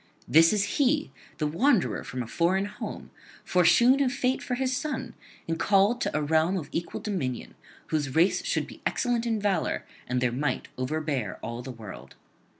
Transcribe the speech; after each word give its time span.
This 0.27 0.51
is 0.51 0.63
he, 0.79 1.11
the 1.37 1.45
wanderer 1.45 2.03
from 2.03 2.23
a 2.23 2.27
foreign 2.27 2.65
home, 2.65 3.11
foreshewn 3.45 4.03
of 4.03 4.11
fate 4.11 4.41
for 4.41 4.55
his 4.55 4.75
son, 4.75 5.13
and 5.47 5.59
called 5.59 6.01
to 6.01 6.17
a 6.17 6.23
realm 6.23 6.57
of 6.57 6.69
equal 6.71 7.01
dominion, 7.01 7.53
whose 7.89 8.15
race 8.15 8.43
should 8.43 8.65
be 8.65 8.81
excellent 8.83 9.27
in 9.27 9.39
valour 9.39 9.85
and 10.07 10.19
their 10.19 10.31
might 10.31 10.69
overbear 10.75 11.37
all 11.43 11.61
the 11.61 11.69
world. 11.69 12.15